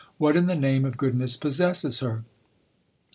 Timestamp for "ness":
1.15-1.37